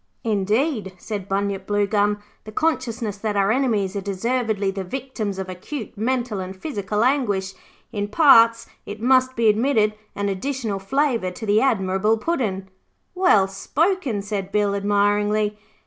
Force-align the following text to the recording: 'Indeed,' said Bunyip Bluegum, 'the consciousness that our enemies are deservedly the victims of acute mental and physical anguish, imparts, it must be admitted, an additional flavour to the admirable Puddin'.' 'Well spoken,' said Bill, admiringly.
'Indeed,' 0.23 0.93
said 0.97 1.29
Bunyip 1.29 1.67
Bluegum, 1.67 2.23
'the 2.43 2.51
consciousness 2.53 3.17
that 3.17 3.35
our 3.37 3.51
enemies 3.51 3.95
are 3.95 4.01
deservedly 4.01 4.71
the 4.71 4.83
victims 4.83 5.37
of 5.37 5.47
acute 5.47 5.95
mental 5.95 6.39
and 6.39 6.55
physical 6.59 7.03
anguish, 7.03 7.53
imparts, 7.91 8.65
it 8.87 8.99
must 8.99 9.35
be 9.35 9.47
admitted, 9.47 9.93
an 10.15 10.27
additional 10.27 10.79
flavour 10.79 11.29
to 11.29 11.45
the 11.45 11.61
admirable 11.61 12.17
Puddin'.' 12.17 12.67
'Well 13.13 13.47
spoken,' 13.47 14.23
said 14.23 14.51
Bill, 14.51 14.73
admiringly. 14.73 15.59